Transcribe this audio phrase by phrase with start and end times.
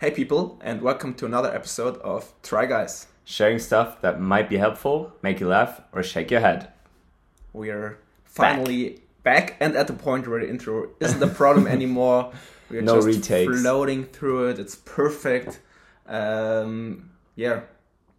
[0.00, 3.06] Hey people, and welcome to another episode of Try Guys.
[3.24, 6.68] Sharing stuff that might be helpful, make you laugh, or shake your head.
[7.52, 12.32] We are finally back, and at the point where the intro isn't a problem anymore.
[12.70, 13.60] We are No just retakes.
[13.60, 14.58] floating through it.
[14.58, 15.60] It's perfect.
[16.06, 17.60] Um, yeah,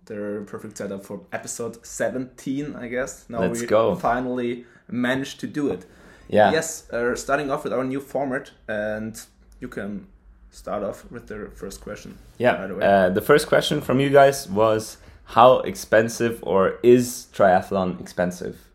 [0.05, 3.25] the perfect setup for episode 17, I guess.
[3.27, 3.95] Now Let's we go.
[3.95, 5.85] finally managed to do it.
[6.27, 6.51] Yeah.
[6.51, 9.19] Yes, uh, starting off with our new format, and
[9.59, 10.07] you can
[10.51, 12.17] start off with the first question.
[12.37, 12.71] Yeah.
[12.71, 12.85] Way.
[12.85, 18.67] Uh, the first question from you guys was how expensive or is triathlon expensive?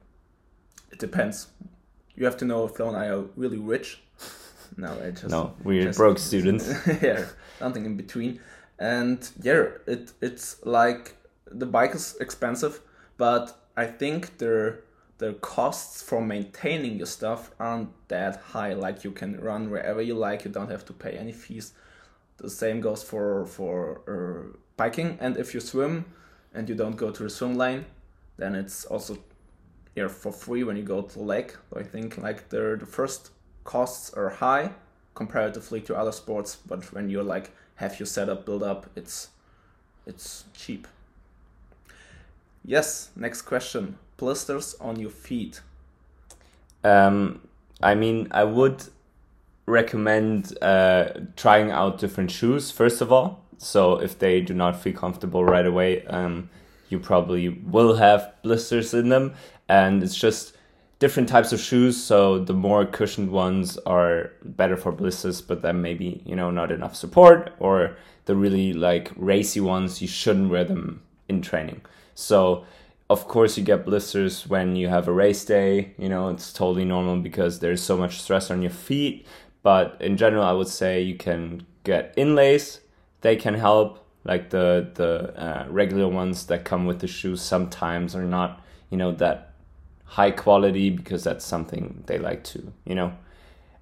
[0.91, 1.49] It depends.
[2.17, 4.01] You have to know if Flo and I are really rich.
[4.79, 6.67] No, I just No, we're just- broke students.
[7.03, 7.25] yeah,
[7.59, 8.41] something in between.
[8.79, 11.15] And yeah, it it's like
[11.51, 12.81] the bike is expensive,
[13.17, 14.79] but I think the
[15.19, 18.75] the costs for maintaining your stuff aren't that high.
[18.75, 20.45] Like you can run wherever you like.
[20.45, 21.73] You don't have to pay any fees.
[22.37, 25.19] The same goes for for uh, biking.
[25.21, 26.05] And if you swim
[26.53, 27.87] and you don't go to the swim lane,
[28.37, 29.19] then it's also
[29.95, 31.57] here for free when you go to the lake.
[31.71, 33.31] So I think like the the first
[33.65, 34.73] costs are high
[35.15, 39.31] comparatively to other sports, but when you're like have your setup built up, it's
[40.07, 40.87] it's cheap.
[42.65, 43.99] Yes, next question.
[44.17, 45.61] Blisters on your feet.
[46.85, 47.41] Um,
[47.83, 48.85] I mean, I would
[49.67, 53.43] recommend uh, trying out different shoes first of all.
[53.59, 56.51] So if they do not feel comfortable right away, um,
[56.89, 59.35] you probably will have blisters in them,
[59.69, 60.55] and it's just
[60.99, 62.03] different types of shoes.
[62.03, 66.71] So the more cushioned ones are better for blisters, but then maybe you know not
[66.71, 71.81] enough support, or the really like racy ones you shouldn't wear them in training.
[72.15, 72.65] So
[73.09, 76.85] of course you get blisters when you have a race day you know it's totally
[76.85, 79.27] normal because there's so much stress on your feet.
[79.63, 82.81] But in general i would say you can get inlays.
[83.21, 88.15] They can help like the the uh, regular ones that come with the shoes sometimes
[88.15, 88.61] are not
[88.91, 89.53] you know that
[90.05, 93.13] high quality because that's something they like to you know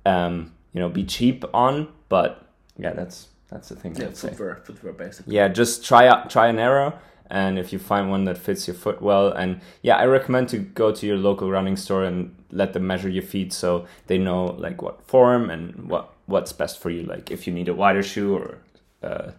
[0.07, 1.89] um you know be cheap on.
[2.09, 2.47] But
[2.79, 5.35] yeah that's that's the thing Yeah, footwear, footwear basically.
[5.35, 6.99] Yeah, just try out try an error
[7.31, 10.59] and if you find one that fits your foot well and yeah, I recommend to
[10.59, 14.45] go to your local running store and let them measure your feet so they know
[14.45, 18.03] like what form and what what's best for you like if you need a wider
[18.03, 18.59] shoe or
[19.03, 19.33] a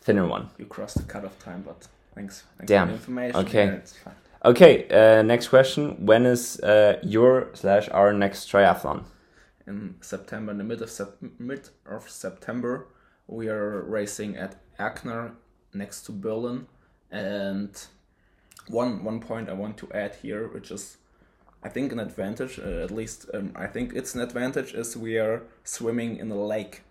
[0.00, 0.48] thinner one.
[0.58, 2.44] You crossed the cutoff time, but thanks.
[2.56, 2.86] thanks Damn.
[2.86, 3.36] For the information.
[3.36, 3.64] Okay.
[3.66, 4.12] Yeah.
[4.44, 6.06] Okay, uh, next question.
[6.06, 9.04] When is uh, your slash our next triathlon?
[9.68, 12.88] in September, in the mid of sep- mid of September,
[13.26, 15.32] we are racing at Erkner
[15.74, 16.66] next to Berlin.
[17.10, 17.70] And
[18.68, 20.98] one one point I want to add here, which is
[21.62, 25.18] I think an advantage, uh, at least um, I think it's an advantage, is we
[25.18, 26.82] are swimming in a lake.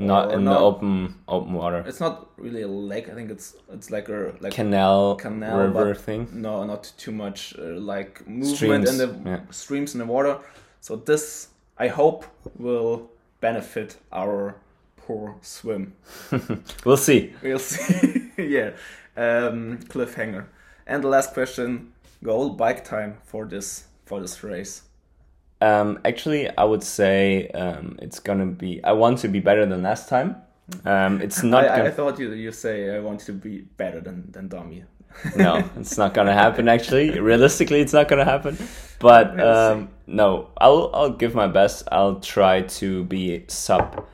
[0.00, 1.84] Not Or in the open open water.
[1.86, 3.08] It's not really a lake.
[3.08, 6.28] I think it's it's like a like Canal, canal, river thing.
[6.32, 9.40] no, not too much uh, like movement Streams, in the yeah.
[9.50, 10.38] streams in the water.
[10.80, 11.48] So this,
[11.78, 12.24] I hope,
[12.58, 13.10] will
[13.40, 14.54] benefit our
[15.08, 15.94] poor swim.
[16.84, 17.32] We'll see.
[17.42, 18.30] We'll see.
[18.38, 18.70] yeah,
[19.16, 20.44] um, cliffhanger.
[20.86, 21.92] And the last question:
[22.22, 24.82] goal bike time for this for this race.
[25.60, 28.84] Um, actually, I would say um, it's gonna be.
[28.84, 30.36] I want to be better than last time.
[30.84, 31.64] Um, it's not.
[31.68, 34.84] I, I gonna, thought you you say I want to be better than than Domi.
[35.36, 36.68] no, it's not gonna happen.
[36.68, 38.58] Actually, realistically, it's not gonna happen.
[39.00, 41.88] But um, no, I'll I'll give my best.
[41.90, 44.06] I'll try to be sub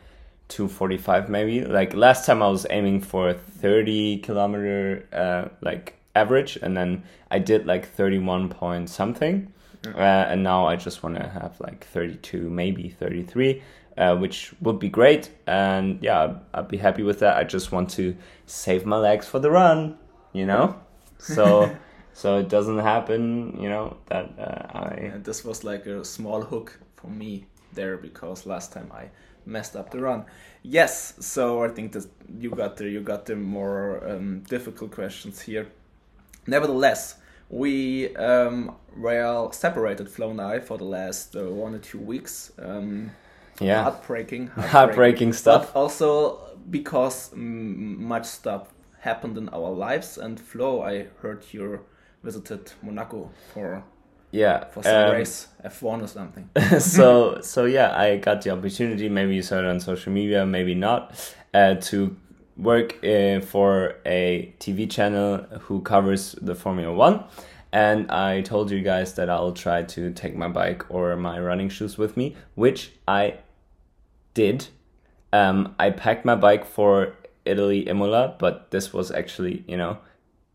[0.49, 1.65] two forty five maybe.
[1.65, 7.39] Like last time, I was aiming for thirty kilometer uh, like average, and then I
[7.39, 9.53] did like thirty one point something.
[9.87, 13.63] Uh, and now I just want to have like 32, maybe 33,
[13.99, 15.31] uh, which would be great.
[15.47, 17.37] And yeah, I'd, I'd be happy with that.
[17.37, 18.17] I just want to
[18.47, 19.99] save my legs for the run,
[20.33, 20.81] you know?
[21.19, 21.75] So,
[22.13, 24.95] so it doesn't happen, you know, that uh, I.
[25.13, 29.11] And this was like a small hook for me there because last time I
[29.47, 30.25] messed up the run.
[30.63, 32.07] Yes, so I think that
[32.39, 35.67] you got the you got the more um, difficult questions here.
[36.47, 37.17] Nevertheless,
[37.51, 42.53] we um, were separated, Flo and I, for the last uh, one or two weeks.
[42.59, 43.11] Um,
[43.61, 43.83] Yeah.
[43.85, 45.73] heartbreaking, Heartbreaking stuff.
[45.73, 50.19] But also because much stuff happened in our lives.
[50.19, 51.81] And Flo, I heard you
[52.23, 53.85] visited Monaco for
[54.35, 54.65] Yeah.
[54.65, 56.51] for some um, race F1 or something.
[56.81, 59.09] so so yeah, I got the opportunity.
[59.09, 61.15] Maybe you saw it on social media, maybe not,
[61.55, 62.17] uh, to
[62.57, 67.25] work uh, for a TV channel who covers the Formula One.
[67.73, 71.69] And I told you guys that I'll try to take my bike or my running
[71.69, 73.39] shoes with me, which I
[74.33, 74.69] did.
[75.33, 79.99] Um, I packed my bike for Italy Imola, but this was actually you know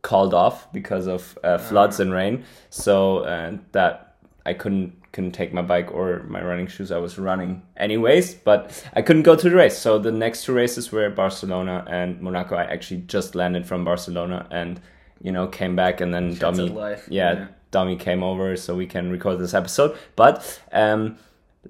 [0.02, 2.44] called off because of uh, floods and rain.
[2.70, 4.16] So uh, that
[4.46, 6.92] I couldn't couldn't take my bike or my running shoes.
[6.92, 9.78] I was running anyways, but I couldn't go to the race.
[9.78, 12.56] So the next two races were Barcelona and Monaco.
[12.56, 14.80] I actually just landed from Barcelona and
[15.22, 17.48] you know came back and then Jet Domi, yeah, yeah.
[17.72, 19.98] Domi came over so we can record this episode.
[20.16, 21.18] But um,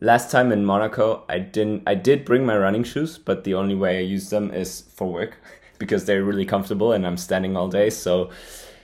[0.02, 1.84] last time in Monaco, I didn't.
[1.88, 5.12] I did bring my running shoes, but the only way I use them is for
[5.12, 5.38] work
[5.80, 7.90] because they're really comfortable and I'm standing all day.
[7.90, 8.30] So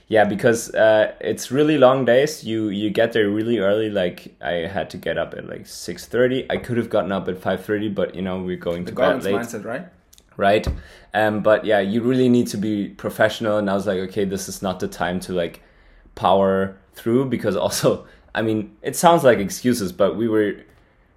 [0.08, 2.44] yeah, because uh, it's really long days.
[2.44, 3.90] You you get there really early.
[3.90, 6.46] Like I had to get up at like six thirty.
[6.50, 8.96] I could have gotten up at five thirty, but you know we're going The to
[8.96, 9.86] bed late mindset, right?
[10.38, 10.68] right
[11.14, 14.50] um but yeah you really need to be professional and i was like okay this
[14.50, 15.62] is not the time to like
[16.14, 20.54] power through because also i mean it sounds like excuses but we were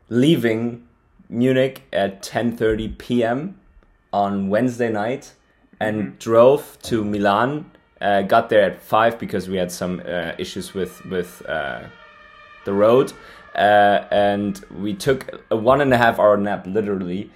[0.08, 0.88] leaving
[1.28, 3.60] munich at 10:30 p.m.
[4.14, 5.34] on wednesday night
[5.80, 7.66] and drove to milan
[8.02, 11.82] uh, got there at 5 because we had some uh, issues with with uh,
[12.66, 13.12] the road.
[13.56, 17.30] Uh, and we took a one and a half hour nap literally.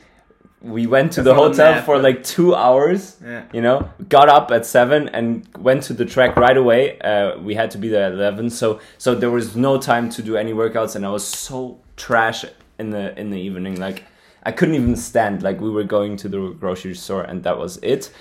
[0.61, 3.43] We went to That's the hotel nap, for but- like two hours Yeah.
[3.51, 6.97] you know got up at seven and went to the track right away.
[6.99, 10.21] Uh, we had to be there at 11 so so there was no time to
[10.21, 12.45] do any workouts and i was so trash
[12.79, 13.75] in the in the evening.
[13.81, 14.03] Like
[14.43, 15.43] i couldn't even stand.
[15.43, 18.11] Like we were going to the grocery store and that was it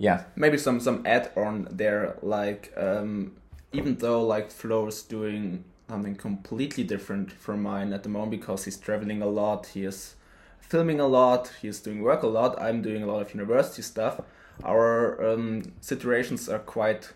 [0.00, 0.24] yeah.
[0.34, 3.36] Maybe some some add on there like um
[3.72, 8.64] even though like Flo is doing something completely different from mine at the moment because
[8.64, 10.14] he's traveling a lot he is
[10.60, 14.20] filming a lot he's doing work a lot i'm doing a lot of university stuff.
[14.64, 17.12] Our um, situations are quite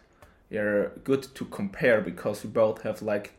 [0.50, 3.32] yeah, good to compare because we both have like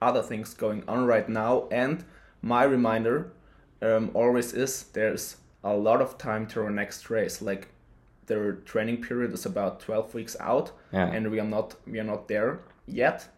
[0.00, 1.68] other things going on right now.
[1.70, 2.04] And
[2.40, 3.32] my reminder
[3.80, 7.42] um, always is there's a lot of time to our next race.
[7.42, 7.68] Like
[8.26, 11.06] their training period is about 12 weeks out Yeah.
[11.12, 13.28] and we are not we are not there yet.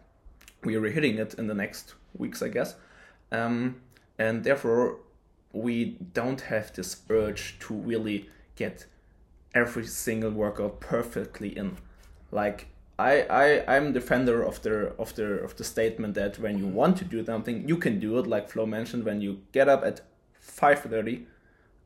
[0.63, 2.75] We are hitting it in the next weeks i guess.
[3.31, 3.81] Um,
[4.17, 4.99] and therefore
[5.51, 8.85] we don't have this urge to really get
[9.53, 11.77] every single workout perfectly in.
[12.31, 12.67] Like
[12.97, 16.97] I, I I'm defender of the of the of the statement that when you want
[16.97, 20.01] to do something you can do it like Flo mentioned when you get up at
[20.41, 21.25] 5:30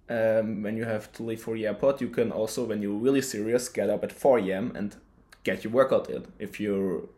[0.10, 3.22] um, when you have to leave for the airport you can also when you're really
[3.22, 4.72] serious get up at 4 a.m.
[4.76, 4.96] and
[5.44, 7.10] get your workout in if you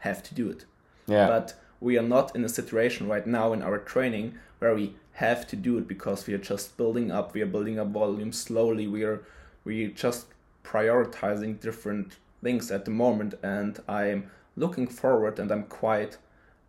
[0.00, 0.64] have to do it
[1.06, 4.94] yeah but we are not in a situation right now in our training where we
[5.14, 8.32] have to do it because we are just building up we are building up volume
[8.32, 9.22] slowly we are
[9.64, 10.26] we just
[10.64, 16.16] prioritizing different things at the moment and i'm looking forward and i'm quite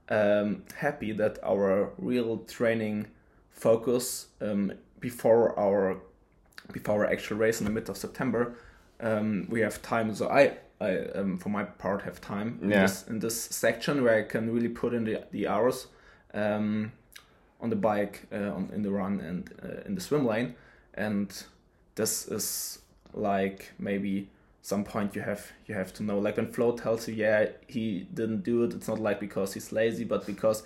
[0.09, 3.07] um, happy that our real training
[3.51, 4.73] focus um,
[5.07, 5.81] before our
[6.71, 8.41] before our actual race in the mid of september
[9.07, 10.43] um, we have time so i
[10.81, 12.81] I, um, for my part, have time in, Yeah.
[12.81, 15.87] this, in this section where I can really put in the, the hours
[16.33, 16.91] um,
[17.61, 20.55] on the bike, uh, on, in the run, and uh, in the swim lane.
[20.93, 21.29] And
[21.95, 22.79] this is
[23.13, 24.27] like maybe
[24.61, 26.19] some point you have you have to know.
[26.19, 28.73] Like when Flo tells you, yeah, he didn't do it.
[28.73, 30.63] It's not like because he's lazy, but because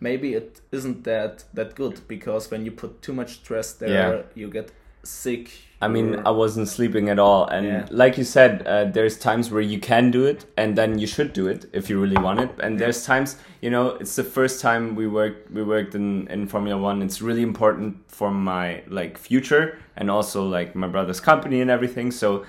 [0.00, 2.00] maybe it isn't that that good.
[2.08, 4.22] Because when you put too much stress there, Yeah.
[4.34, 5.50] you get sick.
[5.82, 7.86] I mean, you're- I wasn't sleeping at all, and Yeah.
[7.90, 11.34] like you said, uh, there's times where you can do it, and then you should
[11.34, 12.50] do it if you really want it.
[12.60, 16.46] And there's times, you know, it's the first time we worked we worked in in
[16.46, 17.02] Formula One.
[17.02, 22.10] It's really important for my like future and also like my brother's company and everything.
[22.10, 22.44] So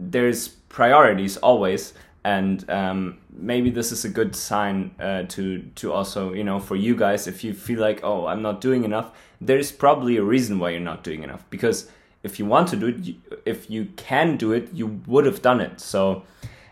[0.00, 1.92] there's priorities always,
[2.28, 6.76] and um, maybe this is a good sign uh, to to also you know for
[6.76, 9.12] you guys if you feel like oh I'm not doing enough.
[9.40, 11.90] There's probably a reason why you're not doing enough because
[12.22, 13.14] if you want to do it, you,
[13.46, 15.80] if you can do it, you would have done it.
[15.80, 16.24] So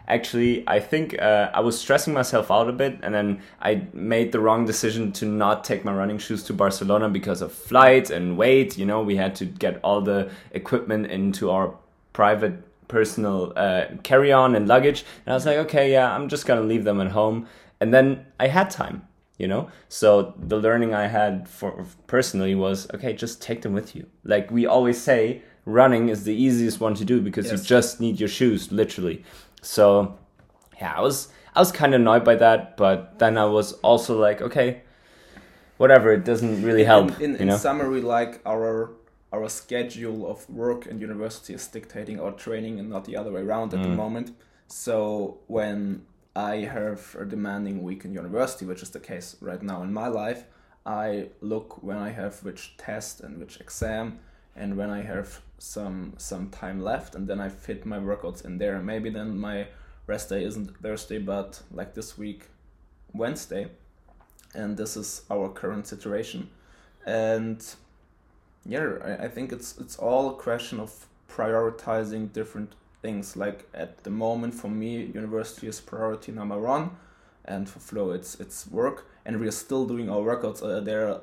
[0.09, 4.33] actually, I think uh, I was stressing myself out a bit, and then I made
[4.33, 8.37] the wrong decision to not take my running shoes to Barcelona because of flight and
[8.37, 8.77] weight.
[8.77, 11.77] You know, we had to get all the equipment into our
[12.13, 15.05] private personal uh, carry on and luggage.
[15.25, 17.47] And I was like, okay, yeah, I'm just gonna leave them at home.
[17.81, 19.07] And then I had time,
[19.39, 19.69] you know.
[19.89, 24.07] So the learning I had for personally was, okay, just take them with you.
[24.25, 28.19] Like we always say, running is the easiest one to do because you just need
[28.21, 29.25] your shoes, literally.
[29.63, 30.17] So
[30.81, 34.19] yeah, I was I was kind of annoyed by that, but then I was also
[34.19, 34.83] like, okay,
[35.79, 36.13] whatever.
[36.13, 37.57] It doesn't really help, In, in, you know.
[37.57, 38.91] summary, like our
[39.37, 43.43] our schedule of work and university is dictating our training and not the other way
[43.43, 43.97] around at the Mm.
[44.05, 44.29] moment.
[44.69, 46.03] So when
[46.35, 50.09] I have a demanding week in university, which is the case right now in my
[50.09, 50.45] life,
[50.85, 54.19] I look when I have which test and which exam
[54.55, 55.29] and when I have
[55.59, 58.81] some some time left, and then I fit my workouts in there.
[58.83, 59.69] Maybe then my
[60.07, 62.43] rest day isn't Thursday, but like this week,
[63.15, 63.65] Wednesday,
[64.55, 66.49] and this is our current situation,
[67.07, 67.59] and
[68.69, 73.37] yeah, I, think it's it's all a question of prioritizing different things.
[73.37, 76.91] Like at the moment, for me, university is priority number one,
[77.45, 80.63] and for Flo, it's it's work, and we are still doing our workouts.
[80.63, 81.21] Uh, there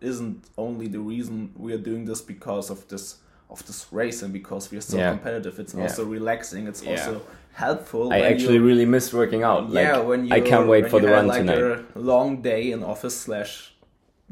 [0.00, 3.16] isn't only the reason we are doing this because of this
[3.50, 5.10] of this race and because we are so Yeah.
[5.10, 5.58] competitive.
[5.58, 5.82] It's Yeah.
[5.82, 6.66] also relaxing.
[6.66, 6.92] It's Yeah.
[6.92, 7.20] also
[7.52, 8.10] helpful.
[8.12, 9.70] I actually you- really miss working out.
[9.70, 11.84] Like, yeah, when you I can't wait for the run like tonight.
[11.94, 13.74] A long day in office slash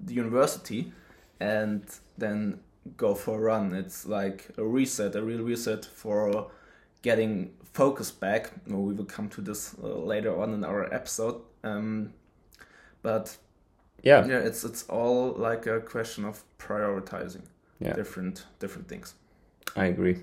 [0.07, 0.81] the university,
[1.39, 1.83] and
[2.21, 2.61] then
[2.97, 3.75] go for a run.
[3.75, 6.51] It's like a reset, a real reset for
[7.03, 8.53] getting focus back.
[8.67, 11.41] We will come to this uh, later on in our episode.
[11.65, 12.13] Um,
[13.03, 13.37] but
[14.03, 17.43] Yeah, yeah, it's it's all like a question of prioritizing
[17.81, 17.95] Yeah.
[17.97, 19.15] different different things.
[19.77, 20.17] I agree.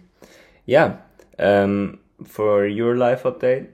[0.66, 0.98] Yeah.
[1.40, 3.68] Um, for your life update,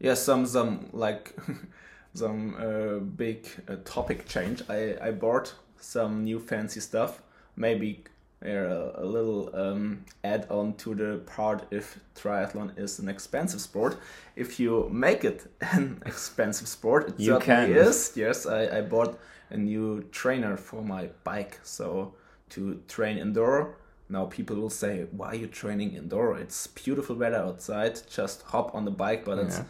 [0.00, 1.34] Yeah, some some like
[2.14, 4.62] some uh, big uh, topic change.
[4.68, 7.22] I I bought some new fancy stuff.
[7.56, 8.04] Maybe
[8.44, 13.96] uh, a little um, add on to the part if triathlon is an expensive sport.
[14.36, 17.86] If you make it an expensive sport, it You certainly can.
[17.86, 18.12] is.
[18.16, 19.18] Yes, I, I bought
[19.50, 22.14] a new trainer for my bike, so
[22.50, 23.76] to train indoor.
[24.08, 26.36] Now people will say, "Why are you training indoor?
[26.38, 28.00] It's beautiful weather outside.
[28.10, 29.60] Just hop on the bike." But it's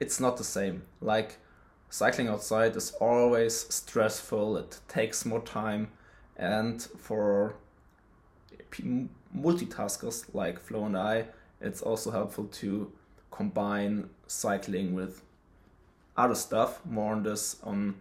[0.00, 0.82] it's not the same.
[1.00, 1.38] Like
[1.90, 4.56] cycling outside is always stressful.
[4.56, 5.88] It takes more time,
[6.36, 7.56] and for
[9.36, 11.26] multitaskers like Flo and I,
[11.60, 12.92] it's also helpful to
[13.30, 15.22] combine cycling with
[16.16, 16.84] other stuff.
[16.84, 17.96] More on this on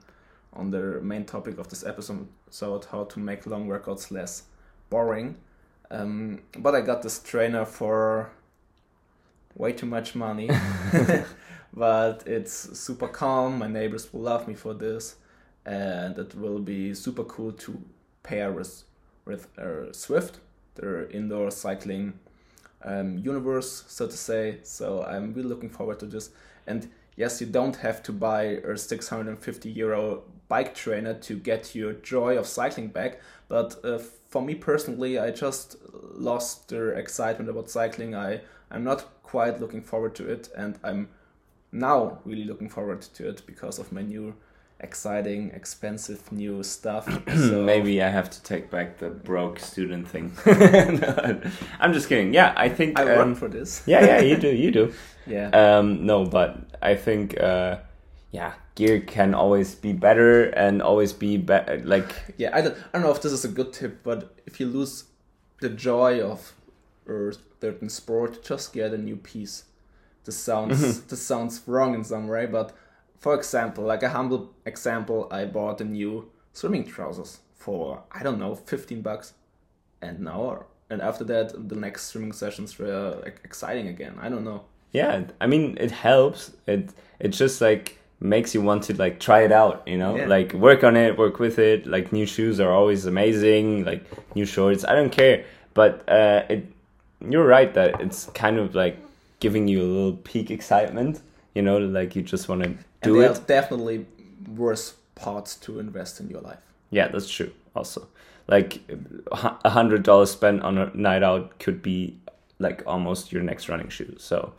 [0.53, 4.43] on the main topic of this episode, so how to make long workouts less
[4.89, 5.37] boring.
[5.89, 8.31] Um, but I got this trainer for
[9.55, 10.49] way too much money.
[11.73, 13.59] but it's super calm.
[13.59, 15.15] My neighbors will love me for this,
[15.65, 17.81] and it will be super cool to
[18.23, 18.83] pair with
[19.25, 20.35] with uh, Zwift,
[20.75, 22.19] their indoor cycling
[22.83, 24.57] um, universe, so to say.
[24.63, 26.29] So I'm really looking forward to this.
[26.67, 31.93] And yes, you don't have to buy a 650 euro bike trainer to get your
[31.93, 33.19] joy of cycling back.
[33.47, 35.77] But uh, for me personally, I just
[36.13, 38.15] lost the excitement about cycling.
[38.15, 41.09] I I'm not quite looking forward to it, and I'm
[41.71, 44.33] now really looking forward to it because of my new
[44.83, 50.33] exciting expensive new stuff so maybe I have to take back the broke student thing.
[50.45, 51.41] No,
[51.79, 52.33] I'm just kidding.
[52.33, 52.99] Yeah, I think.
[52.99, 54.93] i um, run for this yeah, yeah, you do, you do.
[55.25, 57.77] yeah Um, no, but I think, uh,
[58.31, 61.81] yeah, gear can always be better and always be better.
[61.83, 64.59] Like, yeah I don't, I don't know if this is a good tip but if
[64.59, 65.05] you lose
[65.61, 66.53] the joy of
[67.07, 69.63] a certain sport just get a new piece
[70.25, 72.73] this sounds this sounds wrong in some way but
[73.23, 78.39] for example like a humble example i bought a new swimming trousers for i don't
[78.43, 79.33] know 15 bucks
[80.01, 84.43] and now and after that the next swimming sessions were like, exciting again i don't
[84.43, 84.61] know
[84.93, 86.51] yeah, I mean, it helps.
[86.67, 89.81] It it just like makes you want to like try it out.
[89.87, 90.27] You know, Yeah.
[90.27, 91.87] like work on it, work with it.
[91.87, 93.85] Like new shoes are always amazing.
[93.85, 94.03] Like
[94.35, 95.45] new shorts, I don't care.
[95.73, 96.71] But uh, it,
[97.27, 98.95] you're right that it's kind of like
[99.39, 101.21] giving you a little peak excitement.
[101.53, 103.47] You know, like you just want to do there it.
[103.47, 104.05] definitely
[104.55, 106.57] worse parts to invest in your life
[106.89, 107.51] Yeah, that's true.
[107.75, 108.07] Also,
[108.47, 108.81] like
[109.31, 112.17] a hundred dollars spent on a night out could be
[112.59, 114.15] like almost your next running shoe.
[114.17, 114.53] So,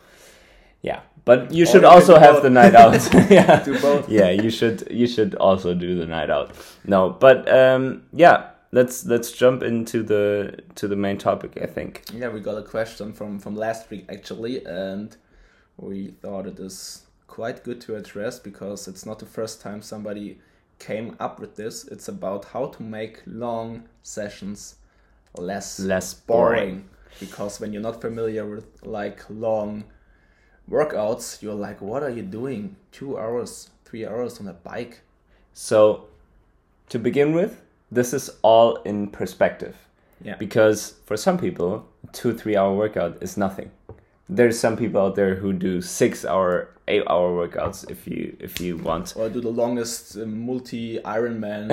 [0.83, 2.43] yeah, but you should also have both.
[2.43, 2.95] the night out.
[3.31, 4.09] yeah, Do both.
[4.09, 4.87] yeah, you should.
[4.91, 6.53] You should also do the night out.
[6.85, 11.59] No, but um, yeah, let's let's jump into the to the main topic.
[11.63, 12.03] I think.
[12.13, 15.17] Yeah, we got a question from from last week actually, and
[15.77, 20.39] we thought it is quite good to address because it's not the first time somebody
[20.79, 21.85] came up with this.
[21.87, 24.77] It's about how to make long sessions
[25.37, 26.59] less Less boring.
[26.59, 26.85] boring.
[27.21, 29.85] Because when you're not familiar with like long
[30.71, 32.77] workouts, you're like, what are you doing?
[32.93, 35.01] Two hours, three hours on a bike?
[35.53, 36.07] So,
[36.89, 39.77] to begin with, this is all in perspective.
[40.23, 40.37] Yeah.
[40.37, 43.71] because for some people two three hour workout is nothing
[44.29, 48.61] there's some people out there who do six hour eight hour workouts if you if
[48.61, 49.15] you want.
[49.17, 51.71] Or do the longest uh, multi Ironman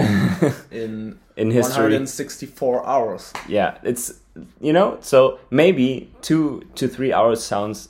[0.72, 1.84] in in history.
[1.84, 3.34] 164 hours.
[3.48, 4.14] yeah it's
[4.62, 7.90] you know so maybe two to three hours sounds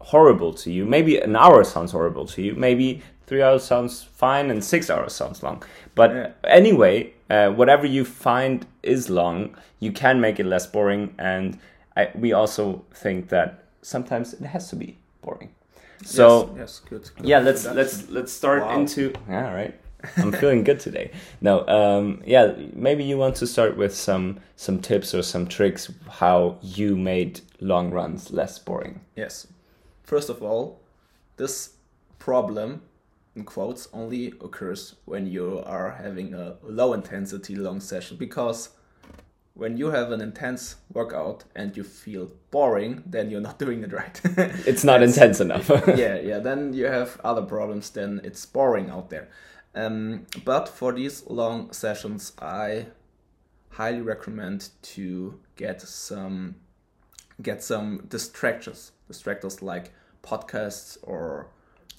[0.00, 0.84] horrible to you.
[0.86, 2.54] Maybe an hour sounds horrible to you.
[2.54, 5.62] Maybe three hours sounds fine and six hours sounds long.
[5.94, 6.30] But Yeah.
[6.44, 11.58] anyway uh, whatever you find is long, you can make it less boring, and
[11.96, 15.50] I, we also think that sometimes it has to be boring.
[16.04, 18.80] So yes, yes good, good yeah, let's let's let's start Wow.
[18.80, 19.74] into yeah right.
[20.16, 21.10] I'm feeling good today.
[21.42, 25.92] No, um, yeah, maybe you want to start with some some tips or some tricks
[26.08, 29.00] how you made long runs less boring.
[29.14, 29.46] Yes.
[30.02, 30.80] First of all,
[31.36, 31.74] this
[32.18, 32.80] problem,
[33.36, 38.70] in quotes, only occurs when you are having a low intensity long session because
[39.60, 43.92] when you have an intense workout and you feel boring, then you're not doing it
[43.92, 44.20] right.
[44.66, 45.68] It's not intense enough.
[45.86, 49.28] yeah, yeah, then you have other problems, then it's boring out there.
[49.74, 52.86] Um, but for these long sessions, I
[53.68, 56.56] highly recommend to get some
[57.42, 61.48] get some distractors, distractors like podcasts or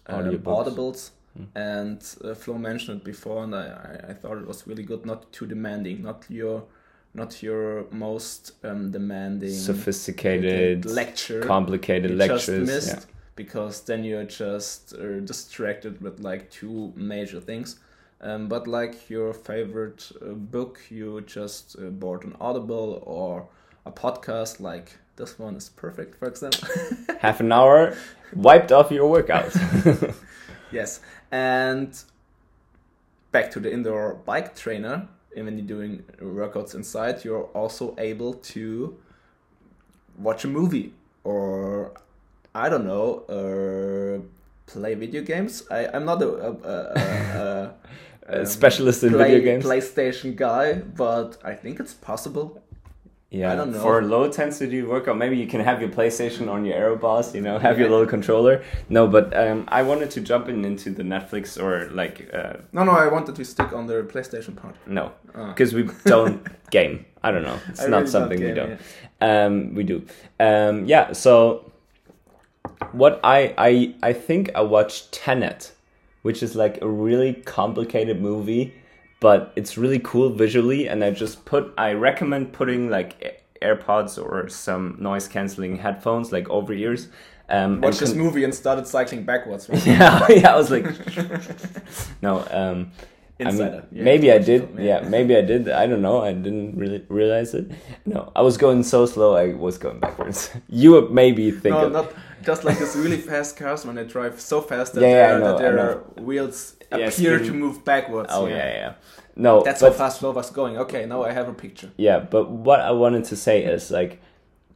[0.07, 1.11] um, audibles.
[1.55, 5.05] And uh, Flo mentioned it before, and I, I thought it was really good.
[5.05, 6.65] Not too demanding, not your,
[7.13, 12.45] not your most um, demanding Sophisticated, lecture complicated lectures.
[12.45, 13.15] just missed yeah.
[13.35, 17.79] because then you're just uh, distracted with like two major things.
[18.21, 23.47] Um, but like your favorite uh, book, you just uh, bought an Audible or
[23.85, 24.59] a podcast.
[24.59, 26.67] Like this one is perfect, for example.
[27.19, 27.97] Half an hour,
[28.33, 29.53] wiped off your workout.
[30.71, 31.01] yes,
[31.31, 31.99] and
[33.31, 35.07] back to the indoor bike trainer.
[35.35, 38.97] And when you're doing workouts inside, you're also able to
[40.17, 41.93] watch a movie or
[42.53, 44.21] I don't know, uh,
[44.71, 45.63] play video games.
[45.71, 47.75] I I'm not a, a, a,
[48.27, 49.65] a, um, specialist in play- video games.
[49.65, 52.61] PlayStation guy, but I think it's possible.
[53.33, 53.79] Yeah, I don't know.
[53.79, 57.57] for low intensity workout, maybe you can have your PlayStation on your aerobars, you know,
[57.59, 58.61] have your little controller.
[58.89, 62.83] No, but um, I wanted to jump in into the Netflix or like uh, No,
[62.83, 64.75] no, I wanted to stick on the PlayStation part.
[64.85, 65.47] no, Ah.
[65.47, 67.05] because we don't game.
[67.23, 67.57] I don't know.
[67.69, 68.79] It's I not really something we game, don't.
[69.21, 70.05] Um, we do.
[70.37, 71.13] Um, yeah.
[71.13, 71.71] So
[72.91, 75.71] what I I I think I watched Tenet,
[76.23, 78.73] which is like a really complicated movie,
[79.21, 80.89] but it's really cool visually.
[80.89, 86.49] And I just put I recommend putting like AirPods or some noise canceling headphones like
[86.49, 87.07] over ears.
[87.47, 89.69] Um, Watched this movie and started cycling backwards.
[89.85, 90.53] yeah, yeah.
[90.53, 90.85] I was like,
[92.21, 92.45] no.
[92.49, 92.91] Um,
[93.39, 94.67] I mean, Yeah, maybe I did.
[94.67, 95.01] film, yeah.
[95.01, 95.69] maybe I did.
[95.69, 96.21] I don't know.
[96.21, 97.71] I didn't really realize it.
[98.05, 99.35] No, I was going so slow.
[99.35, 100.51] I was going backwards.
[100.69, 101.75] you would maybe think.
[101.75, 105.01] No, of, not just like this really fast cars when they drive so fast that,
[105.01, 108.29] Yeah, yeah, their, know, that their wheels Yeah, appear to move backwards.
[108.31, 108.93] oh yeah, yeah.
[109.35, 110.77] No, That's but how fast Flo was going.
[110.77, 111.89] Okay, now I have a picture.
[111.97, 114.21] yeah, but what I wanted to say is like,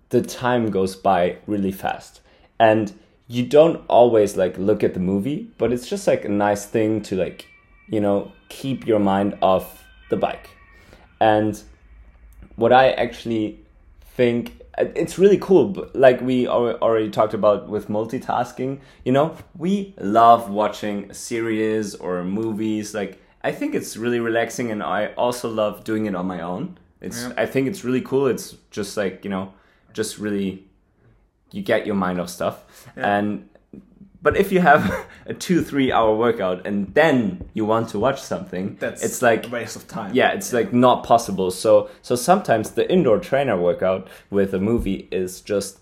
[0.09, 2.21] the time goes by really fast,
[2.59, 2.93] and
[3.27, 7.01] you don't always like look at the movie, but it's just like a nice thing
[7.03, 7.47] to like,
[7.89, 10.49] you know, keep your mind off the bike,
[11.19, 11.61] and
[12.55, 13.59] what I actually
[14.15, 20.49] think it's really cool like we already talked about with multitasking you know we love
[20.49, 26.05] watching series or movies like i think it's really relaxing and i also love doing
[26.07, 27.33] it on my own it's Yeah.
[27.37, 29.53] i think it's really cool it's just like you know
[29.93, 30.65] just really
[31.51, 32.63] you get your mind off stuff
[32.97, 33.17] Yeah.
[33.17, 33.49] and
[34.25, 34.83] but if you have
[35.27, 37.15] a two three hour workout and then
[37.53, 40.11] you want to watch something That's it's like a waste of time.
[40.19, 45.07] yeah it's like not possible so so sometimes the indoor trainer workout with a movie
[45.11, 45.79] is just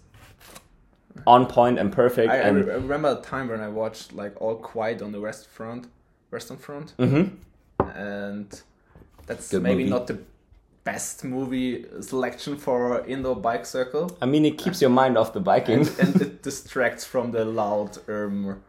[1.25, 4.55] on point and perfect I, and I remember a time when I watched like All
[4.55, 5.87] Quiet on the West Front,
[6.31, 7.25] Western Front, Mhm.
[7.95, 8.61] and
[9.27, 9.89] that's Good maybe movie.
[9.89, 10.17] not the
[10.83, 15.39] best movie selection for indoor bike circle, i mean it keeps your mind off the
[15.39, 15.79] biking.
[15.79, 18.61] And, and it distracts from the loud um,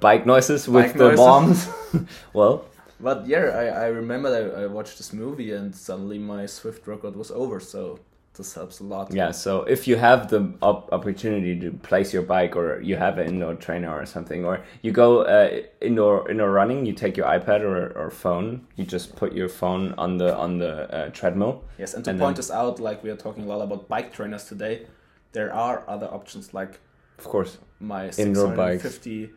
[0.00, 1.68] bike noises with Bike the bombs.
[2.32, 2.64] Well.
[3.00, 7.16] But yeah, I, I remember that I watched this movie and suddenly my Zwift record
[7.16, 7.98] was over, so
[8.34, 9.12] this helps a lot.
[9.12, 13.18] yeah so if you have the op- opportunity to place your bike or you have
[13.18, 17.26] an indoor trainer or something or you go uh, indoor indoor running you take your
[17.26, 21.62] ipad or, or phone you just put your phone on the on the uh, treadmill
[21.78, 23.88] Yes, and to And point then- this out, like we are talking a lot about
[23.88, 24.86] bike trainers today,
[25.32, 26.80] there are other options like
[27.18, 28.82] of course my Indoor bikes.
[28.82, 29.30] 650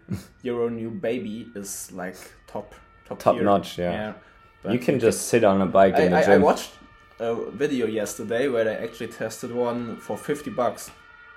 [0.44, 2.16] euro new baby is like
[2.48, 2.74] top
[3.08, 3.44] top, Top tier.
[3.44, 4.14] notch, yeah.
[4.64, 6.72] But you can just sit on a bike I, in the I, I gym watched
[7.20, 10.92] a video yesterday where I actually tested one for 50 bucks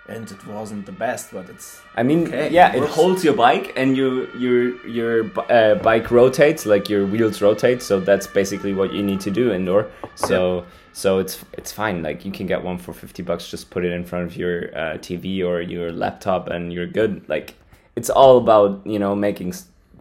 [0.09, 3.35] and it wasn't the best but it's I mean, Okay, yeah, it it holds your
[3.35, 7.83] bike and your your your uh, bike rotates, like your wheels rotate.
[7.83, 9.91] So that's basically what you need to do indoor.
[10.14, 12.03] So so it's it's fine.
[12.03, 13.51] Like you can get one for fifty bucks.
[13.51, 17.29] Just put it in front of your uh, TV or your laptop, and you're good.
[17.29, 17.55] Like
[17.97, 19.55] it's all about you know making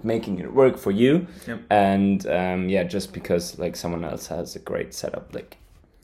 [0.04, 1.28] making it work for you.
[1.48, 1.60] Yep.
[1.70, 5.58] And um, yeah, just because like someone else has a great setup, like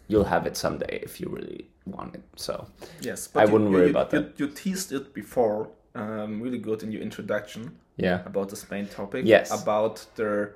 [0.07, 2.23] you'll have it someday if you really want it.
[2.35, 2.67] So
[3.01, 4.39] Yes, I you- wouldn't you, worry you, about you, that.
[4.39, 9.25] You teased it before, um, really good in your introduction yeah, about this main topic.
[9.25, 9.51] Yes.
[9.63, 10.51] About the,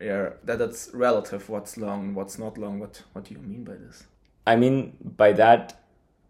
[0.00, 1.48] yeah, that it's relative.
[1.48, 2.78] What's long, what's not long.
[2.80, 4.04] What What do you mean by this?
[4.46, 5.74] I mean by that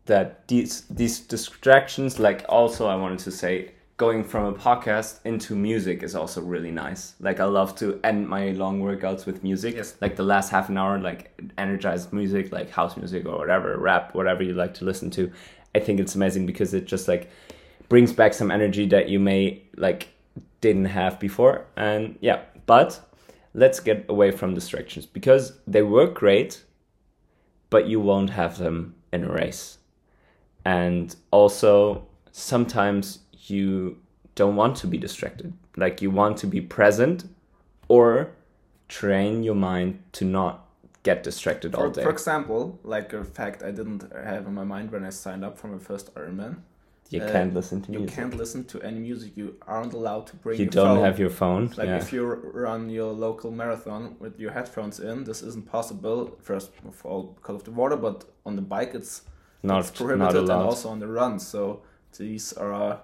[0.07, 5.57] that these these distractions, like also I wanted to say, going from a podcast into
[5.57, 7.15] music is also really nice.
[7.19, 9.75] Like I love to end my long workouts with music.
[9.75, 9.97] Yes.
[10.01, 14.15] Like the last half an hour, like energized music, like house music or whatever, rap,
[14.15, 15.33] whatever you like to listen to.
[15.75, 17.29] I think it's amazing because it just like
[17.89, 20.09] brings back some energy that you may like
[20.61, 21.67] didn't have before.
[21.77, 23.01] And yeah, but
[23.53, 26.63] let's get away from distractions because they work great,
[27.69, 29.79] but you won't have them in a race.
[30.65, 33.99] And also, sometimes you
[34.35, 35.53] don't want to be distracted.
[35.77, 37.25] Like, you want to be present
[37.89, 38.33] or
[38.89, 40.69] train your mind to not
[41.03, 42.03] get distracted all day.
[42.03, 45.59] for example, like a fact I didn't have in my mind when I signed up
[45.59, 46.57] for my first Ironman.
[47.11, 48.17] you uh, can't listen to You music.
[48.17, 49.31] can't listen to any music.
[49.41, 50.59] You aren't allowed to bring.
[50.59, 51.05] you don't phone.
[51.05, 51.65] have your phone.
[51.81, 52.03] Like yeah.
[52.03, 52.23] if you
[52.67, 56.19] run your local marathon with your headphones in, this isn't possible.
[56.43, 59.23] First of all, because of the water, but on the bike, it's
[59.63, 61.39] not, it's not prohibited, and also on the run.
[61.39, 61.83] So
[62.19, 63.01] these are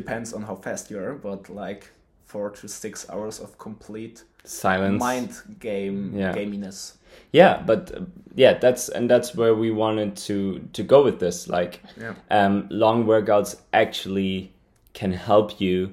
[0.00, 1.82] depends on how fast you are, but like
[2.24, 5.00] four to six hours of complete Silence.
[5.00, 5.30] mind
[5.60, 6.34] game Yeah.
[6.36, 6.96] gaminess.
[7.32, 8.00] yeah but uh,
[8.36, 10.36] yeah that's and that's where we wanted to
[10.76, 12.14] to go with this like Yeah.
[12.30, 14.50] um long workouts actually
[14.92, 15.90] can help you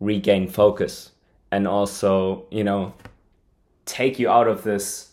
[0.00, 1.12] regain focus
[1.50, 2.92] and also you know
[3.84, 5.11] take you out of this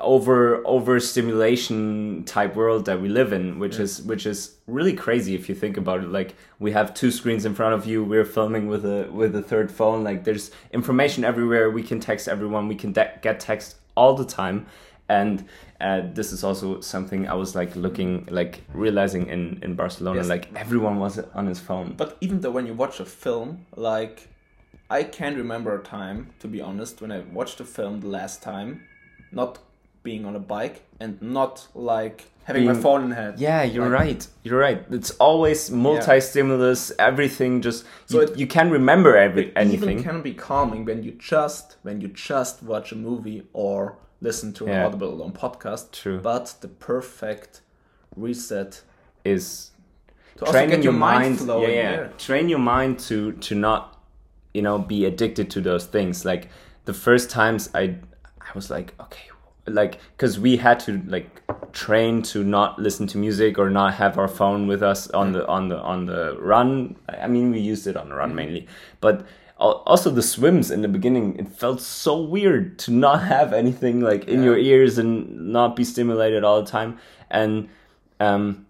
[0.00, 5.48] over overstimulation type world that we live in which is which is really crazy if
[5.48, 6.10] you think about it.
[6.10, 9.42] Like we have two screens in front of you we're filming with a with a
[9.42, 10.04] third phone.
[10.04, 11.70] Like there's information everywhere.
[11.70, 12.68] We can text everyone.
[12.68, 14.66] We can de- get text all the time.
[15.08, 15.44] And
[15.80, 20.28] uh, this is also something i was like looking like realizing in in barcelona Yes.
[20.28, 21.94] like everyone was on his phone.
[21.96, 24.28] But even though when you watch a film, like
[24.90, 28.42] I can't remember a time, to be honest, when I watched a film the last
[28.42, 28.82] time,
[29.32, 29.58] not
[30.10, 33.34] being on a bike and not like having my Being- phone in hand.
[33.48, 34.22] Yeah, you're Like- right.
[34.44, 34.80] You're right.
[34.98, 36.80] It's always multi-stimulus.
[37.10, 39.98] Everything just So you, it- you can remember every It anything.
[39.98, 43.96] even can be calming when you just when you just watch a movie or
[44.28, 44.86] listen to an Yeah.
[44.86, 45.84] audible on podcast.
[46.02, 46.18] True.
[46.32, 47.52] But the perfect
[48.16, 48.72] reset
[49.24, 49.70] Is
[50.38, 51.62] to training your, your mind, mind.
[51.62, 52.08] yeah, yeah.
[52.26, 53.80] Train your mind to to not,
[54.56, 56.24] you know, be addicted to those things.
[56.24, 56.42] Like
[56.84, 57.82] the first times I,
[58.48, 59.28] I was like, okay,
[59.66, 64.18] like because we had to like train to not listen to music or not have
[64.18, 66.96] our phone with us on the on the on the run.
[67.08, 68.66] I mean, we used it on the run mainly,
[69.00, 69.26] but.
[69.58, 74.24] Also, the swims in the beginning, it felt so weird to not have anything like
[74.28, 74.44] in Yeah.
[74.44, 76.98] your ears and not be stimulated all the time.
[77.30, 77.70] And
[78.20, 78.66] um,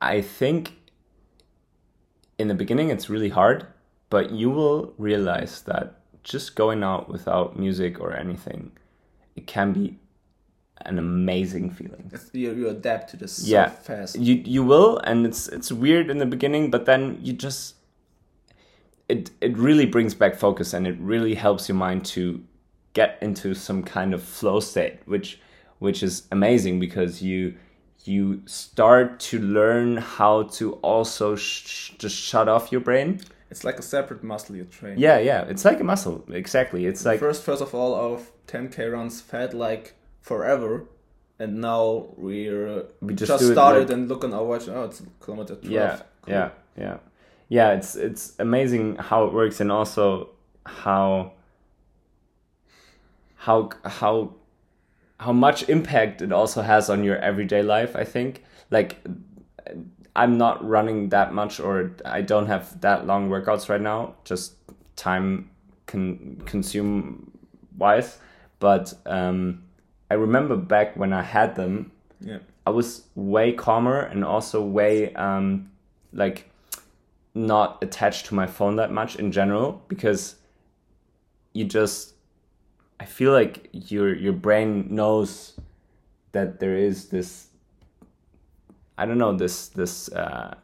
[0.00, 0.74] I think
[2.38, 3.66] in the beginning it's really hard,
[4.08, 8.70] but you will realize that just going out without music or anything,
[9.34, 9.98] it can be
[10.88, 12.10] an amazing feeling.
[12.32, 13.68] You, you adapt to this so Yeah.
[13.70, 14.16] fast.
[14.18, 17.74] You you will, and it's it's weird in the beginning, but then you just
[19.08, 22.42] it it really brings back focus and it really helps your mind to
[22.92, 25.40] get into some kind of flow state, which
[25.78, 27.54] which is amazing because you
[28.04, 33.20] you start to learn how to also sh- just shut off your brain.
[33.50, 34.98] It's like a separate muscle you train.
[34.98, 36.24] Yeah, yeah, it's like a muscle.
[36.30, 36.86] Exactly.
[36.86, 39.94] It's like first, first of all, of 10k runs felt like
[40.26, 40.84] forever,
[41.38, 44.68] and now we're We we just just, started like- and look on our watch.
[44.68, 45.70] Oh, it's kilometer 12.
[45.78, 46.34] yeah Cool.
[46.34, 46.48] yeah
[46.84, 46.96] yeah
[47.48, 50.30] yeah it's it's amazing how it works and also
[50.84, 51.32] how
[53.36, 54.34] how how
[55.20, 58.96] how much impact it also has on your everyday life i think like
[60.16, 64.54] i'm not running that much or i don't have that long workouts right now just
[64.96, 65.48] time
[65.86, 67.30] con- consume
[67.78, 68.18] wise
[68.58, 69.62] but um
[70.10, 71.90] i remember back when i had them
[72.20, 72.38] Yeah.
[72.66, 75.70] I was way calmer and also way um,
[76.12, 76.50] like
[77.34, 80.34] not attached to my phone that much in general because
[81.52, 82.14] you just
[82.98, 85.54] I feel like your your brain knows
[86.32, 87.48] that there is this
[88.98, 90.54] I don't know this this uh,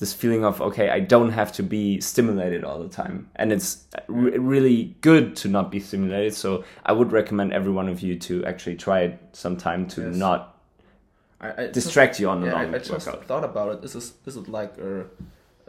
[0.00, 3.84] this feeling of okay I don't have to be stimulated all the time and it's
[4.08, 8.18] re- really good to not be stimulated so I would recommend every one of you
[8.28, 10.16] to actually try it sometime to Yes.
[10.16, 10.40] not
[11.40, 13.24] I, I just- distract you on the yeah, long I, I just workout.
[13.26, 13.84] thought about it.
[13.84, 15.04] Is this is it like a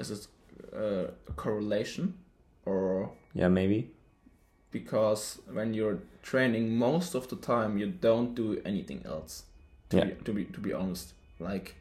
[0.01, 0.27] is it
[0.75, 2.13] uh, a correlation
[2.65, 3.79] or Yeah, maybe.
[4.71, 9.43] because when you're training, most of the time you don't do anything else.
[9.89, 10.05] To Yeah.
[10.05, 11.75] be, to be to be honest, like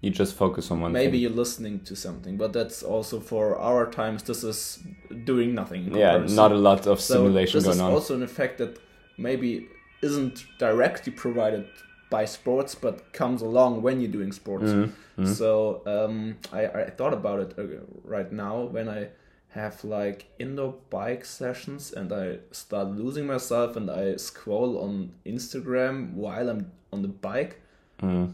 [0.00, 1.20] You just focus on one maybe thing.
[1.20, 4.22] you're listening to something, but that's also for our times.
[4.22, 4.82] This is
[5.24, 5.86] doing nothing.
[5.88, 7.92] in Yeah, not a lot of So this going is on.
[7.92, 8.78] also an effect that
[9.18, 9.68] maybe
[10.02, 11.66] isn't directly provided
[12.08, 14.70] by sports, but comes along when you're doing sports.
[14.72, 15.26] Mhm, mhm.
[15.26, 17.64] So um, I, I thought about it uh,
[18.04, 19.08] right now when I
[19.50, 26.14] have like indoor bike sessions and I start losing myself and I scroll on Instagram
[26.14, 27.60] while I'm on the bike.
[28.02, 28.32] Mm.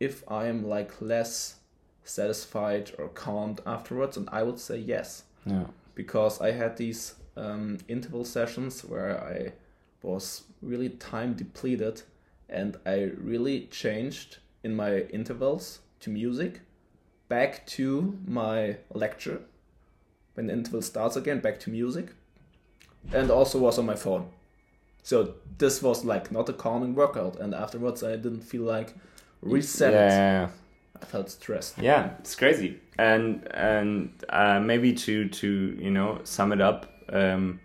[0.00, 1.56] If I'm like less
[2.04, 5.66] satisfied or calmed afterwards, and I would say yes Yeah.
[5.94, 9.52] because I had these um, interval sessions where I
[10.02, 12.02] was really time depleted
[12.48, 16.60] and I really changed in my intervals to music,
[17.28, 19.40] back to my lecture.
[20.34, 22.10] When the interval starts again, back to music,
[23.12, 24.28] and also was on my phone.
[25.02, 28.94] So this was like not a calming workout, and afterwards I didn't feel like
[29.52, 29.92] reset.
[29.92, 30.48] Yeah.
[31.00, 31.78] I felt stressed.
[31.78, 32.80] Yeah, it's crazy.
[32.98, 37.60] And and uh, maybe to to you know sum it up, um,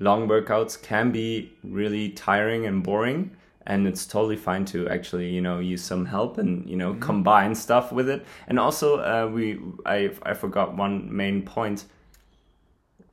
[0.00, 3.30] long workouts can be really tiring and boring,
[3.66, 7.54] and it's totally fine to actually you know use some help and you know combine
[7.54, 8.26] stuff with it.
[8.48, 11.84] And also, uh, we I I forgot one main point.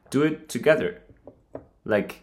[0.10, 1.02] Do it together,
[1.84, 2.22] like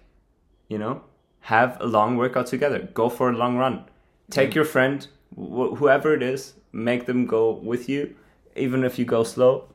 [0.69, 1.03] you know,
[1.41, 2.89] have a long workout together.
[2.95, 3.85] Go for a long run.
[4.31, 5.07] Take your friend,
[5.37, 8.15] wh- whoever it is, make them go with you,
[8.57, 9.69] even if you go slow.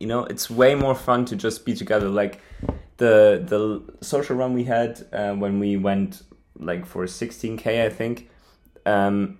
[0.00, 2.08] You know, it's way more fun to just be together.
[2.08, 2.40] Like
[2.96, 6.22] the the social run we had uh, when we went
[6.58, 8.28] like for 16k, I think.
[8.84, 9.38] Um,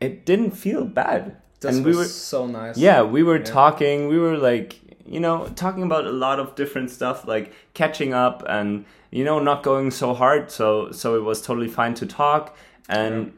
[0.00, 2.76] it didn't feel bad, This and was we were so nice.
[2.76, 3.44] yeah, we were Yeah.
[3.44, 4.08] talking.
[4.08, 8.42] We were like, you know, talking about a lot of different stuff, like catching up,
[8.48, 10.50] and you know, not going so hard.
[10.50, 12.56] So, so it was totally fine to talk.
[12.88, 13.32] And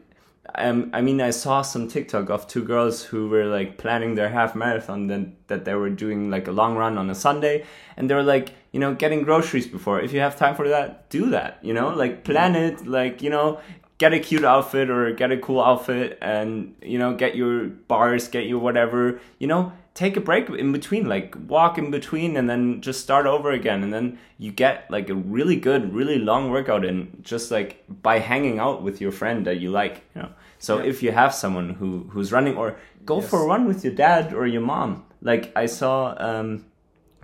[0.55, 4.29] um, I mean, I saw some TikTok of two girls who were like planning their
[4.29, 5.07] half marathon.
[5.07, 7.65] Then that they were doing like a long run on a Sunday,
[7.97, 9.99] and they were like, you know, getting groceries before.
[9.99, 11.59] If you have time for that, do that.
[11.61, 12.87] You know, like plan it.
[12.87, 13.59] Like you know,
[13.99, 18.27] get a cute outfit or get a cool outfit and you know get your bars
[18.29, 22.49] get your whatever you know take a break in between like walk in between and
[22.51, 24.07] then just start over again and then
[24.43, 26.97] you get like a really good really long workout in
[27.31, 27.71] just like
[28.07, 30.89] by hanging out with your friend that you like you know so Yeah.
[30.91, 32.67] if you have someone who who's running or
[33.11, 33.29] go Yes.
[33.29, 34.91] for a run with your dad or your mom
[35.31, 35.95] like i saw
[36.29, 36.49] um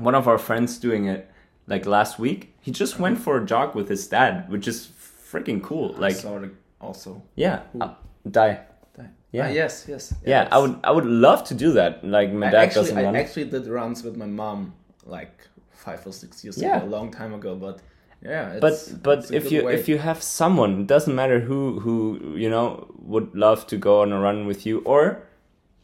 [0.10, 1.22] one of our friends doing it
[1.74, 4.78] like last week he just went for a jog with his dad which is
[5.32, 6.18] freaking cool like
[6.82, 7.22] also.
[7.36, 7.94] yeah, uh,
[8.40, 8.60] die.
[9.36, 9.48] Yeah.
[9.48, 10.04] Ah, yes, yes.
[10.34, 10.76] Yeah, I would.
[10.84, 11.92] I would love to do that.
[12.18, 13.16] Like my I dad actually, doesn't I run.
[13.24, 14.60] actually did runs with my mom
[15.18, 15.36] like
[15.86, 16.78] five or six years Yeah.
[16.78, 17.52] ago, a long time ago.
[17.56, 17.76] But
[18.22, 19.74] yeah, it's, but but if you way.
[19.80, 21.96] if you have someone, it doesn't matter who who
[22.44, 22.66] you know
[23.14, 25.02] would love to go on a run with you, or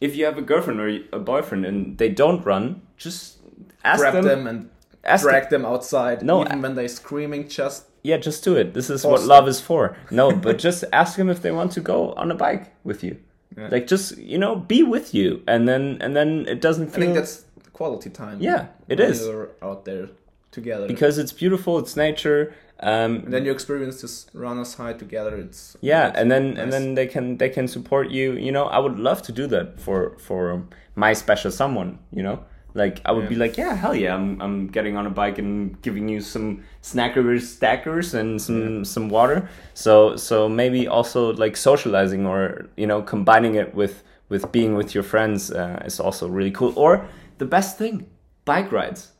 [0.00, 2.64] if you have a girlfriend or a boyfriend and they don't run,
[2.96, 3.38] just
[3.84, 4.24] ask grab them.
[4.24, 4.58] them, and
[5.04, 8.74] ask drag them outside, No, even when they're screaming, just Yeah, just do it.
[8.74, 9.96] This is Force what love is for.
[10.10, 13.14] No, but just ask them if they want to go on a bike with you.
[13.56, 13.68] Yeah.
[13.68, 17.02] Like just you know be with you, and then and then it doesn't Feel...
[17.02, 18.40] I think that's quality time.
[18.40, 19.26] Yeah, it when is.
[19.26, 20.08] You're out there
[20.50, 21.78] together, because it's beautiful.
[21.78, 22.54] It's nature.
[22.80, 25.36] Um, and then you experience this runner's high together.
[25.36, 26.62] It's yeah it's and then nice.
[26.62, 29.46] and then they can they can support you you know i would love to do
[29.46, 30.64] that for for
[30.96, 33.28] my special someone you know like i would Yeah.
[33.28, 36.62] be like yeah hell yeah i'm i'm getting on a bike and giving you some
[36.82, 39.48] snackers stackers and some some water.
[39.74, 44.94] So so maybe also like socializing or you know combining it with with being with
[44.94, 46.72] your friends uh, is also really cool.
[46.76, 47.04] Or
[47.38, 48.06] the best thing
[48.44, 49.12] bike rides.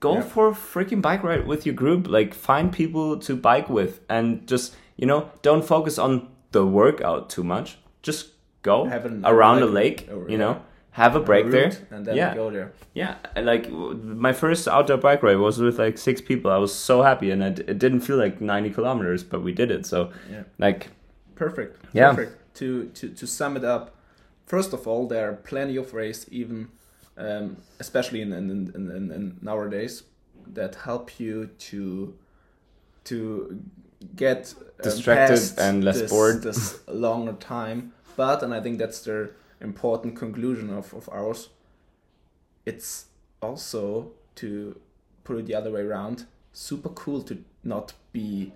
[0.00, 0.22] Go Yeah.
[0.22, 4.46] for a freaking bike ride with your group like find people to bike with and
[4.50, 7.78] just you know don't focus on the workout too much.
[8.02, 8.26] Just
[8.62, 10.08] go Have an- around a lake.
[10.10, 10.44] or, you yeah.
[10.44, 10.54] know
[10.92, 12.70] have a break there and then yeah go there.
[12.94, 17.02] yeah like my first outdoor bike ride was with like six people i was so
[17.02, 20.42] happy and it, it didn't feel like 90 kilometers but we did it so Yeah.
[20.58, 20.88] like
[21.34, 21.72] Perfect.
[21.94, 22.14] Yeah.
[22.14, 22.54] Perfect.
[22.58, 23.84] To, to to sum it up,
[24.46, 26.68] first of all, there are plenty of ways, even
[27.16, 30.04] um, especially in in, in, in in nowadays,
[30.54, 32.14] that help you to
[33.04, 33.14] to
[34.14, 36.42] get um, Distracted and less this, bored.
[36.42, 37.92] this longer time.
[38.16, 39.30] But and I think that's the
[39.62, 41.48] important conclusion of, of ours.
[42.66, 43.06] It's
[43.40, 44.80] also to
[45.24, 46.26] put it the other way around.
[46.52, 48.52] Super cool to not be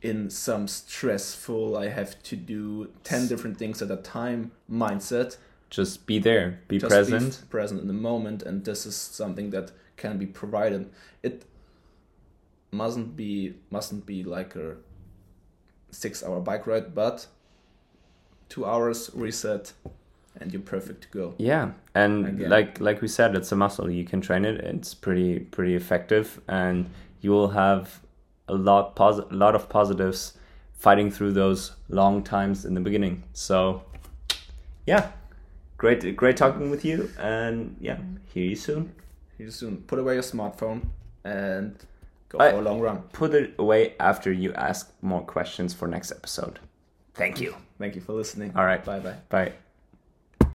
[0.00, 5.36] in some stressful i have to do 10 different things at a time mindset
[5.70, 9.50] just be there be just present be present in the moment and this is something
[9.50, 10.88] that can be provided
[11.24, 11.44] it
[12.70, 14.76] mustn't be mustn't be like a
[15.90, 17.26] six hour bike ride, but
[18.48, 19.72] two hours reset
[20.40, 21.34] and you're perfect to go.
[21.38, 22.50] Yeah, and Again.
[22.50, 23.90] like like we said, it's a muscle.
[23.90, 24.60] You can train it.
[24.60, 26.88] It's pretty pretty effective, and
[27.20, 28.00] you will have
[28.48, 30.34] a lot pos- a lot of positives
[30.72, 33.24] fighting through those long times in the beginning.
[33.32, 33.82] So,
[34.86, 35.10] yeah,
[35.76, 37.98] great great talking with you, and yeah,
[38.32, 38.92] hear you soon.
[39.36, 39.78] See you soon.
[39.86, 40.86] Put away your smartphone
[41.24, 41.76] and
[42.28, 42.98] go I- for a long run.
[43.12, 46.58] Put it away after you ask more questions for next episode.
[47.14, 47.54] Thank you.
[47.78, 48.52] Thank you for listening.
[48.56, 48.84] All right.
[48.84, 49.16] Bye bye.
[49.28, 49.67] Bye.